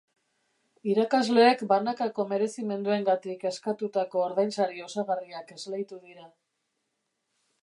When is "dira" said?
6.11-6.31